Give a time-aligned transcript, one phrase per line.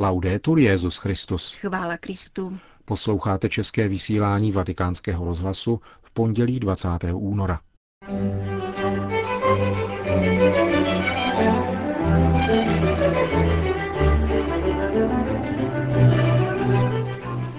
[0.00, 1.52] Laudetur Jezus Christus.
[1.52, 2.58] Chvála Kristu.
[2.84, 6.88] Posloucháte české vysílání Vatikánského rozhlasu v pondělí 20.
[7.12, 7.60] února.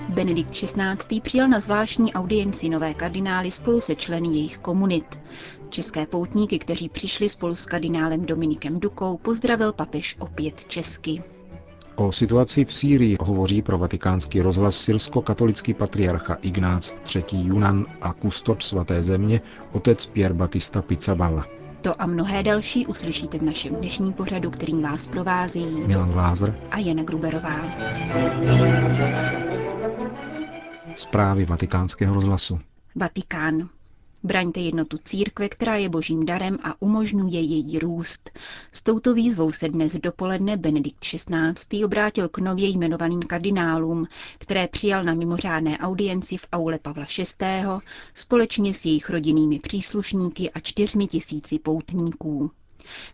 [0.10, 1.22] Benedikt XVI.
[1.22, 5.20] přijal na zvláštní audienci nové kardinály spolu se členy jejich komunit.
[5.70, 11.24] České poutníky, kteří přišli spolu s kardinálem Dominikem Dukou, pozdravil papež opět česky.
[12.00, 17.24] O situaci v Sýrii hovoří pro vatikánský rozhlas syrsko-katolický patriarcha Ignác III.
[17.48, 19.42] Junan a kustod svaté země
[19.72, 21.46] otec Pierre Batista Pizzaballa.
[21.82, 26.80] To a mnohé další uslyšíte v našem dnešním pořadu, kterým vás provází Milan Glázer a
[26.80, 27.60] Jana Gruberová.
[30.96, 32.60] Zprávy vatikánského rozhlasu.
[32.96, 33.70] Vatikán.
[34.24, 38.30] Braňte jednotu církve, která je božím darem a umožňuje její růst.
[38.72, 41.86] S touto výzvou se dnes dopoledne Benedikt XVI.
[41.86, 47.46] obrátil k nově jmenovaným kardinálům, které přijal na mimořádné audienci v aule Pavla VI.
[48.14, 52.52] společně s jejich rodinnými příslušníky a čtyřmi tisíci poutníků.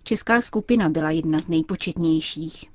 [0.03, 2.65] Česká skupina byla jedna z nejpočetnějších.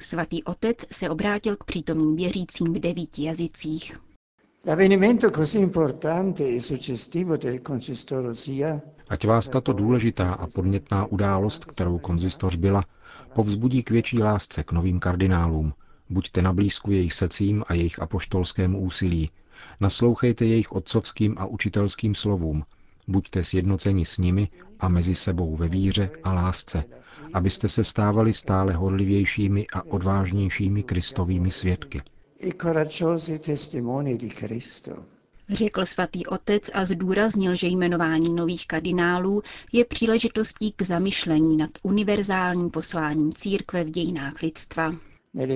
[0.00, 3.98] Svatý otec se obrátil k přítomným věřícím v devíti jazycích.
[4.64, 6.60] L'avvenimento così importante e
[7.38, 12.84] del consistoro sia Ať vás tato důležitá a podnětná událost, kterou konzistoř byla,
[13.34, 15.72] povzbudí k větší lásce k novým kardinálům.
[16.10, 19.30] Buďte na blízku jejich secím a jejich apoštolskému úsilí.
[19.80, 22.64] Naslouchejte jejich otcovským a učitelským slovům.
[23.08, 24.48] Buďte sjednoceni s nimi
[24.80, 26.84] a mezi sebou ve víře a lásce,
[27.32, 32.02] abyste se stávali stále horlivějšími a odvážnějšími kristovými svědky.
[32.42, 35.04] E coraggiosi testimoni di Cristo.
[35.52, 42.70] Řekl svatý otec a zdůraznil, že jmenování nových kardinálů je příležitostí k zamyšlení nad univerzálním
[42.70, 44.94] posláním církve v dějinách lidstva.
[45.38, 45.46] E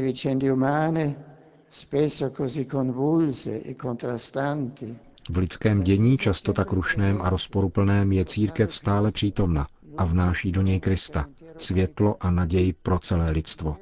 [5.30, 10.62] V lidském dění, často tak rušném a rozporuplném, je církev stále přítomna a vnáší do
[10.62, 13.76] něj Krista, světlo a naději pro celé lidstvo.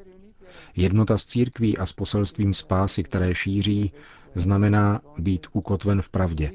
[0.76, 3.92] Jednota s církví a s poselstvím spásy, které šíří,
[4.34, 6.50] znamená být ukotven v pravdě,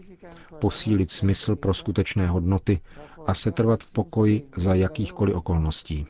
[0.59, 2.79] posílit smysl pro skutečné hodnoty
[3.27, 6.05] a setrvat v pokoji za jakýchkoliv okolností.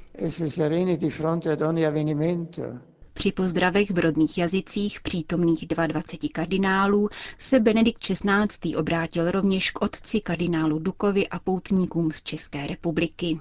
[3.14, 8.76] Při pozdravech v rodných jazycích přítomných 22 kardinálů se Benedikt XVI.
[8.76, 13.40] obrátil rovněž k otci kardinálu Dukovi a poutníkům z České republiky.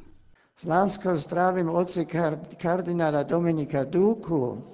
[0.59, 4.65] S láskou zdravím otce kard- kardinála Dominika Duku,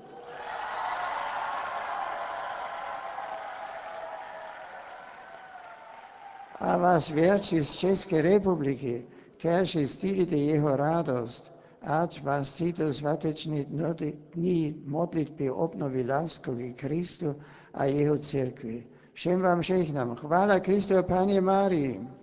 [6.60, 9.06] a vás věrči z České republiky,
[9.36, 17.36] kteří sdílíte jeho radost, ať vás tyto svateční dny- modlitby obnoví lásku k Kristu
[17.74, 18.86] a jeho církvi.
[19.12, 20.14] Všem vám žehnám.
[20.14, 22.21] Chvála Kristu a Paně Marii.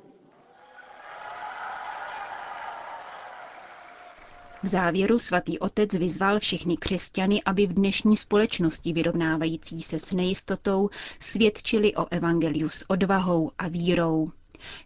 [4.63, 10.89] V závěru svatý otec vyzval všechny křesťany, aby v dnešní společnosti vyrovnávající se s nejistotou
[11.19, 14.31] svědčili o evangeliu s odvahou a vírou.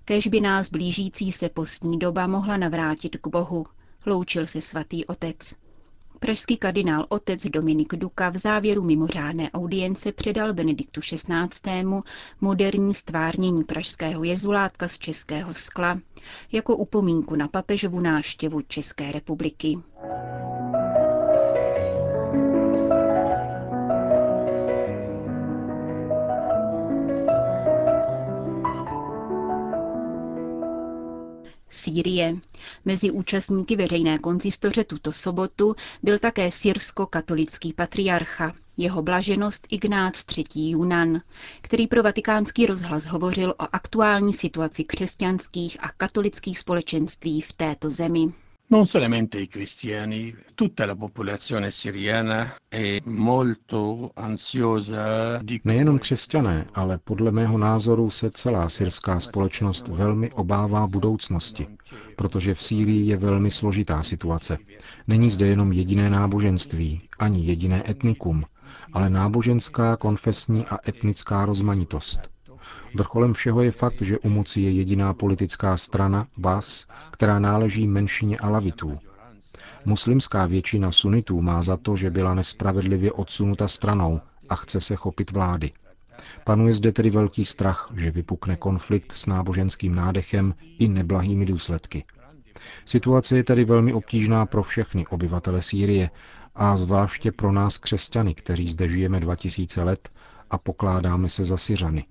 [0.05, 3.65] Kež by nás blížící se postní doba mohla navrátit k Bohu,
[4.05, 5.55] loučil se svatý otec.
[6.19, 11.83] Pražský kardinál otec Dominik Duka v závěru mimořádné audience předal Benediktu XVI.
[12.41, 15.99] moderní stvárnění pražského jezulátka z českého skla
[16.51, 19.77] jako upomínku na papežovu návštěvu České republiky.
[31.93, 32.35] Sýrie.
[32.85, 40.69] Mezi účastníky veřejné konzistoře tuto sobotu byl také syrsko-katolický patriarcha, jeho blaženost Ignác III.
[40.69, 41.21] Junan,
[41.61, 48.33] který pro vatikánský rozhlas hovořil o aktuální situaci křesťanských a katolických společenství v této zemi.
[48.69, 56.97] Non solamente i cristiani, tutta la popolazione siriana è molto ansiosa di Nejenom křesťané, ale
[56.97, 61.67] podle mého názoru se celá syrská společnost velmi obává budoucnosti,
[62.15, 64.57] protože v Sýrii je velmi složitá situace.
[65.07, 68.43] Není zde jenom jediné náboženství, ani jediné etnikum,
[68.93, 72.32] ale náboženská, konfesní a etnická rozmanitost.
[72.95, 78.37] Vrcholem všeho je fakt, že u moci je jediná politická strana, Bas, která náleží menšině
[78.37, 78.99] alavitů.
[79.85, 85.31] Muslimská většina sunitů má za to, že byla nespravedlivě odsunuta stranou a chce se chopit
[85.31, 85.71] vlády.
[86.43, 92.03] Panuje zde tedy velký strach, že vypukne konflikt s náboženským nádechem i neblahými důsledky.
[92.85, 96.09] Situace je tedy velmi obtížná pro všechny obyvatele Sýrie
[96.55, 100.09] a zvláště pro nás křesťany, kteří zde žijeme 2000 let
[100.49, 102.05] a pokládáme se za Syřany.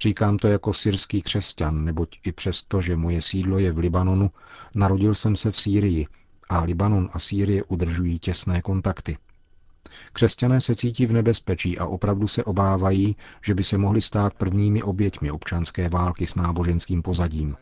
[0.00, 4.30] Říkám to jako syrský křesťan, neboť i přesto, že moje sídlo je v Libanonu,
[4.74, 6.06] narodil jsem se v Sýrii
[6.48, 9.18] a Libanon a Sýrie udržují těsné kontakty.
[10.12, 14.82] Křesťané se cítí v nebezpečí a opravdu se obávají, že by se mohli stát prvními
[14.82, 17.56] oběťmi občanské války s náboženským pozadím.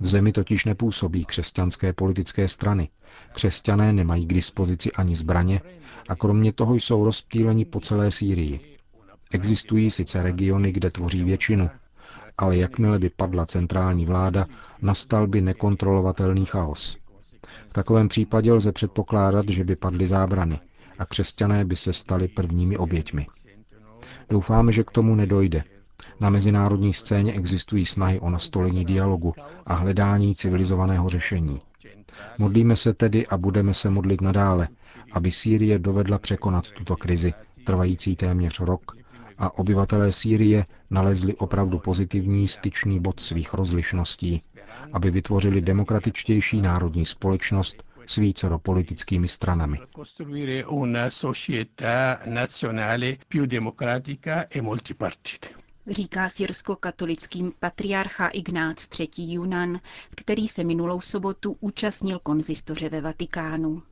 [0.00, 2.88] V zemi totiž nepůsobí křesťanské politické strany.
[3.32, 5.60] Křesťané nemají k dispozici ani zbraně
[6.08, 8.79] a kromě toho jsou rozptýleni po celé Sýrii.
[9.30, 11.70] Existují sice regiony, kde tvoří většinu,
[12.38, 14.46] ale jakmile by padla centrální vláda,
[14.82, 16.96] nastal by nekontrolovatelný chaos.
[17.68, 20.60] V takovém případě lze předpokládat, že by padly zábrany
[20.98, 23.26] a křesťané by se stali prvními oběťmi.
[24.30, 25.64] Doufáme, že k tomu nedojde.
[26.20, 29.34] Na mezinárodní scéně existují snahy o nastolení dialogu
[29.66, 31.58] a hledání civilizovaného řešení.
[32.38, 34.68] Modlíme se tedy a budeme se modlit nadále,
[35.12, 37.34] aby Sýrie dovedla překonat tuto krizi,
[37.64, 38.96] trvající téměř rok,
[39.40, 44.42] a obyvatelé Sýrie nalezli opravdu pozitivní styčný bod svých rozlišností,
[44.92, 49.78] aby vytvořili demokratičtější národní společnost s vícero politickými stranami.
[55.90, 59.08] Říká syrsko-katolickým patriarcha Ignác III.
[59.16, 59.80] Junan,
[60.16, 63.82] který se minulou sobotu účastnil konzistoře ve Vatikánu.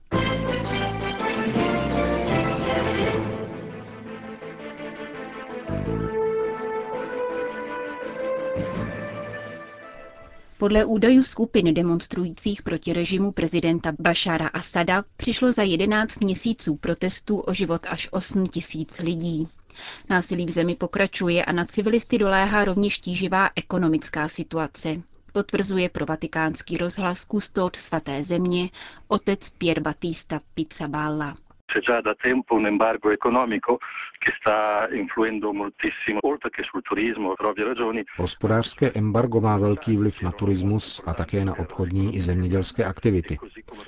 [10.59, 17.53] Podle údajů skupiny demonstrujících proti režimu prezidenta Bashara Asada přišlo za 11 měsíců protestů o
[17.53, 19.49] život až 8 tisíc lidí.
[20.11, 24.97] Násilí v zemi pokračuje a na civilisty doléhá rovněž tíživá ekonomická situace.
[25.33, 28.71] Potvrzuje pro vatikánský rozhlas kustód svaté země
[29.09, 31.37] otec Pier Battista Pizzaballa
[31.69, 33.79] c'è già da tempo un embargo economico
[34.19, 38.05] che sta influendo moltissimo, oltre che sul turismo, ovvie ragioni.
[38.17, 43.39] Hospodářské embargo má velký vliv na turismus a také na obchodní i zemědělské aktivity.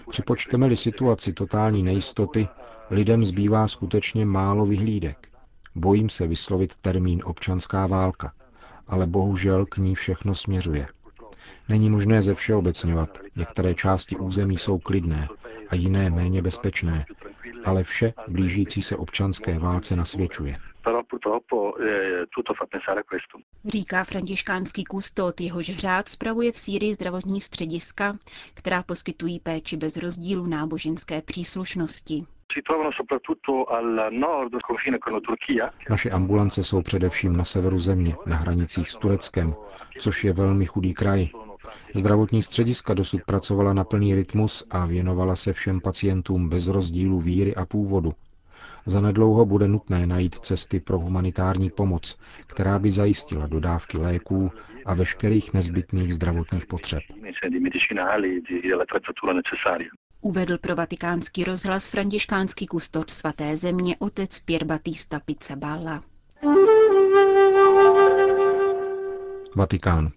[0.08, 2.48] Připočteme-li situaci totální nejistoty,
[2.90, 5.28] lidem zbývá skutečně málo vyhlídek.
[5.74, 8.32] Bojím se vyslovit termín občanská válka,
[8.88, 10.86] ale bohužel k ní všechno směřuje.
[11.68, 13.18] Není možné ze všeobecňovat.
[13.36, 15.28] Některé části území jsou klidné
[15.68, 17.04] a jiné méně bezpečné,
[17.64, 20.56] ale vše blížící se občanské válce nasvědčuje.
[23.64, 28.18] Říká františkánský kustot, jehož řád spravuje v Sýrii zdravotní střediska,
[28.54, 32.24] která poskytují péči bez rozdílu náboženské příslušnosti.
[35.90, 39.54] Naše ambulance jsou především na severu země, na hranicích s Tureckem,
[39.98, 41.28] což je velmi chudý kraj.
[41.94, 47.54] Zdravotní střediska dosud pracovala na plný rytmus a věnovala se všem pacientům bez rozdílu víry
[47.54, 48.12] a původu.
[48.86, 54.52] Zanedlouho bude nutné najít cesty pro humanitární pomoc, která by zajistila dodávky léků
[54.86, 57.00] a veškerých nezbytných zdravotních potřeb.
[60.20, 66.02] Uvedl pro vatikánský rozhlas františkánský kustot svaté země otec Pier Battista Pizzaballa.
[69.56, 70.10] Vatikán.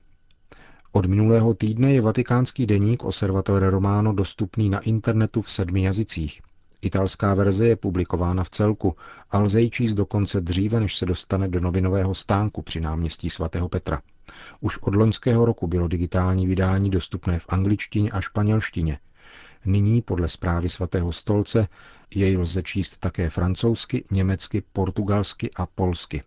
[0.95, 6.41] Od minulého týdne je vatikánský deník Osservatore Romano dostupný na internetu v sedmi jazycích.
[6.81, 8.95] Italská verze je publikována v celku
[9.31, 13.69] a lze ji číst dokonce dříve, než se dostane do novinového stánku při náměstí svatého
[13.69, 14.01] Petra.
[14.59, 18.99] Už od loňského roku bylo digitální vydání dostupné v angličtině a španělštině.
[19.65, 21.67] Nyní, podle zprávy svatého stolce,
[22.15, 26.23] jej lze číst také francouzsky, německy, portugalsky a polsky.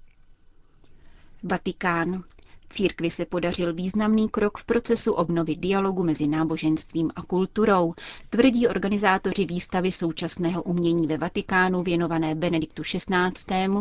[1.43, 2.23] Vatikán.
[2.71, 7.95] Církvi se podařil významný krok v procesu obnovy dialogu mezi náboženstvím a kulturou,
[8.31, 13.05] tvrdí organizátoři výstavy současného umění ve Vatikánu věnované Benediktu XVI.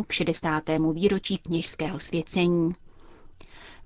[0.06, 0.62] k 60.
[0.92, 2.72] výročí kněžského svěcení.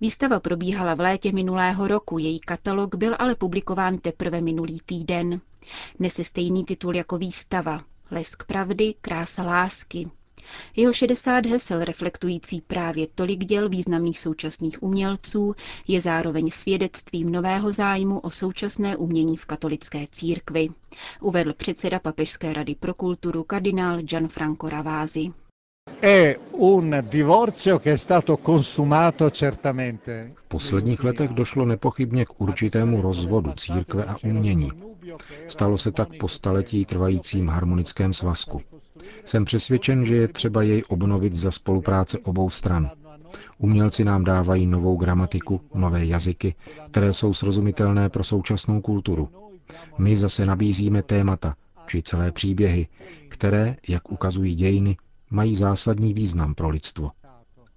[0.00, 5.40] Výstava probíhala v létě minulého roku, její katalog byl ale publikován teprve minulý týden.
[5.98, 7.78] Nese stejný titul jako výstava
[8.10, 10.10] Lesk pravdy, krása lásky.
[10.76, 15.54] Jeho 60 hesel reflektující právě tolik děl významných současných umělců
[15.88, 20.68] je zároveň svědectvím nového zájmu o současné umění v katolické církvi,
[21.20, 25.30] uvedl předseda Papežské rady pro kulturu kardinál Gianfranco Ravasi.
[30.34, 34.70] V posledních letech došlo nepochybně k určitému rozvodu církve a umění.
[35.48, 38.62] Stalo se tak po staletí trvajícím harmonickém svazku.
[39.24, 42.90] Jsem přesvědčen, že je třeba jej obnovit za spolupráce obou stran.
[43.58, 46.54] Umělci nám dávají novou gramatiku, nové jazyky,
[46.90, 49.28] které jsou srozumitelné pro současnou kulturu.
[49.98, 51.54] My zase nabízíme témata,
[51.86, 52.86] či celé příběhy,
[53.28, 54.96] které, jak ukazují dějiny,
[55.30, 57.10] mají zásadní význam pro lidstvo.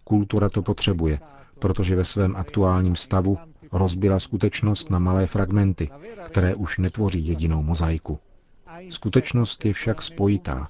[0.04, 1.20] Kultura to potřebuje,
[1.60, 3.38] protože ve svém aktuálním stavu
[3.72, 5.90] rozbila skutečnost na malé fragmenty,
[6.26, 8.20] které už netvoří jedinou mozaiku.
[8.90, 10.68] Skutečnost je však spojitá,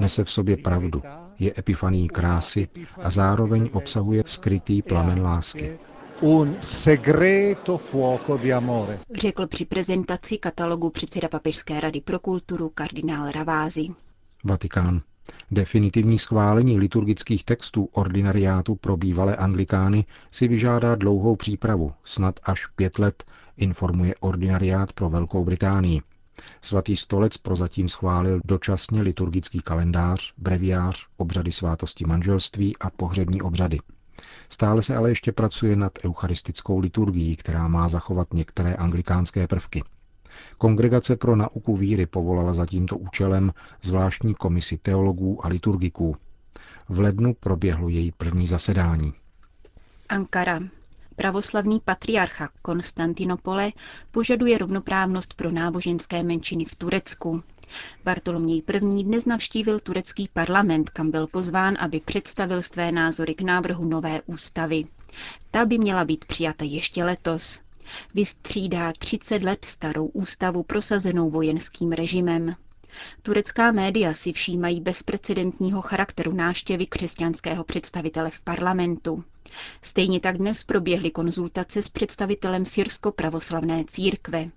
[0.00, 1.02] nese v sobě pravdu,
[1.38, 2.68] je epifaní krásy
[3.02, 5.78] a zároveň obsahuje skrytý plamen lásky.
[6.20, 8.98] Un segreto fuoco di amore.
[9.14, 13.88] Řekl při prezentaci katalogu předseda Papežské rady pro kulturu kardinál Ravázi.
[14.44, 15.02] Vatikán.
[15.50, 22.98] Definitivní schválení liturgických textů ordinariátu pro bývalé anglikány si vyžádá dlouhou přípravu, snad až pět
[22.98, 23.24] let,
[23.56, 26.02] informuje ordinariát pro Velkou Británii.
[26.62, 33.78] Svatý stolec prozatím schválil dočasně liturgický kalendář, breviář, obřady svátosti manželství a pohřební obřady.
[34.48, 39.82] Stále se ale ještě pracuje nad eucharistickou liturgií, která má zachovat některé anglikánské prvky.
[40.58, 43.52] Kongregace pro nauku víry povolala za tímto účelem
[43.82, 46.16] zvláštní komisi teologů a liturgiků.
[46.88, 49.12] V lednu proběhlo její první zasedání.
[50.08, 50.60] Ankara.
[51.16, 53.72] Pravoslavný patriarcha Konstantinopole
[54.10, 57.42] požaduje rovnoprávnost pro náboženské menšiny v Turecku.
[58.04, 58.62] Bartoloměj
[58.98, 59.02] I.
[59.04, 64.84] dnes navštívil turecký parlament, kam byl pozván, aby představil své názory k návrhu nové ústavy.
[65.50, 67.60] Ta by měla být přijata ještě letos.
[68.14, 72.54] Vystřídá 30 let starou ústavu prosazenou vojenským režimem.
[73.22, 79.24] Turecká média si všímají bezprecedentního charakteru náštěvy křesťanského představitele v parlamentu.
[79.82, 84.48] Stejně tak dnes proběhly konzultace s představitelem syrsko-pravoslavné církve.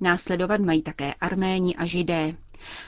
[0.00, 2.34] Následovat mají také Arméni a Židé.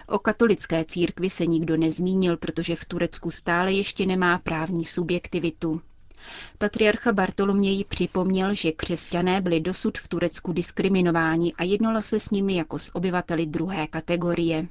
[0.08, 5.80] O katolické církvi se nikdo nezmínil, protože v Turecku stále ještě nemá právní subjektivitu.
[6.58, 12.56] Patriarcha Bartoloměji připomněl, že křesťané byli dosud v Turecku diskriminováni a jednalo se s nimi
[12.56, 14.68] jako s obyvateli druhé kategorie.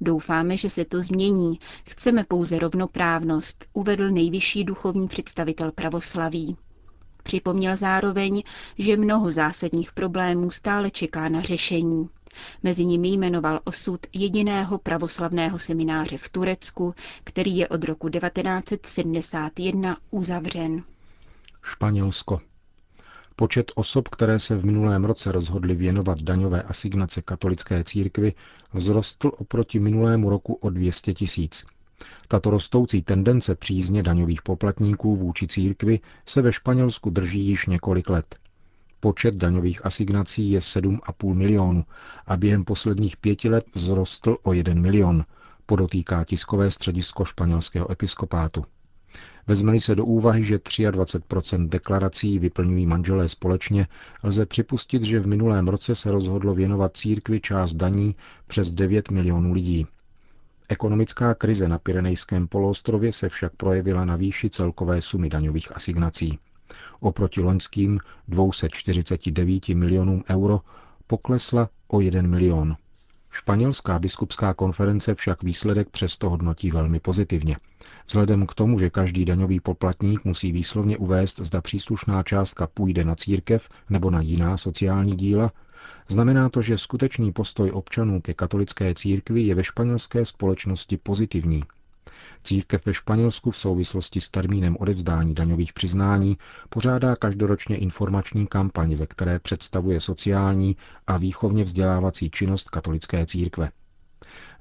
[0.00, 1.58] Doufáme, že se to změní.
[1.88, 6.56] Chceme pouze rovnoprávnost, uvedl nejvyšší duchovní představitel pravoslaví.
[7.22, 8.42] Připomněl zároveň,
[8.78, 12.08] že mnoho zásadních problémů stále čeká na řešení.
[12.62, 20.82] Mezi nimi jmenoval osud jediného pravoslavného semináře v Turecku, který je od roku 1971 uzavřen.
[21.62, 22.40] Španělsko.
[23.40, 28.34] Počet osob, které se v minulém roce rozhodly věnovat daňové asignace katolické církvi,
[28.74, 31.66] vzrostl oproti minulému roku o 200 tisíc.
[32.28, 38.36] Tato rostoucí tendence přízně daňových poplatníků vůči církvi se ve Španělsku drží již několik let.
[39.00, 41.84] Počet daňových asignací je 7,5 milionu
[42.26, 45.24] a během posledních pěti let vzrostl o 1 milion,
[45.66, 48.64] podotýká tiskové středisko španělského episkopátu.
[49.50, 53.86] Vezmeli se do úvahy, že 23% deklarací vyplňují manželé společně,
[54.22, 58.16] lze připustit, že v minulém roce se rozhodlo věnovat církvi část daní
[58.46, 59.86] přes 9 milionů lidí.
[60.68, 66.38] Ekonomická krize na Pyrenejském poloostrově se však projevila na výši celkové sumy daňových asignací.
[67.00, 70.60] Oproti loňským 249 milionům euro
[71.06, 72.76] poklesla o 1 milion.
[73.30, 77.56] Španělská biskupská konference však výsledek přesto hodnotí velmi pozitivně.
[78.10, 83.14] Vzhledem k tomu, že každý daňový poplatník musí výslovně uvést, zda příslušná částka půjde na
[83.14, 85.52] církev nebo na jiná sociální díla,
[86.08, 91.62] znamená to, že skutečný postoj občanů ke katolické církvi je ve španělské společnosti pozitivní.
[92.42, 96.36] Církev ve Španělsku v souvislosti s termínem odevzdání daňových přiznání
[96.68, 100.76] pořádá každoročně informační kampaň, ve které představuje sociální
[101.06, 103.70] a výchovně vzdělávací činnost katolické církve.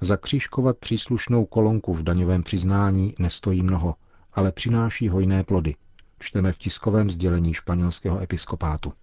[0.02, 3.96] Zakřížkovat příslušnou kolonku v daňovém přiznání nestojí mnoho,
[4.34, 5.76] ale přináší hojné plody.
[6.20, 8.94] Čteme v tiskovém sdělení španělského episkopátu.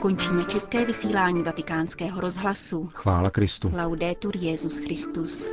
[0.00, 2.88] Končíme české vysílání vatikánského rozhlasu.
[2.94, 3.72] Chvála Kristu.
[3.76, 5.52] Laudetur Jezus Christus.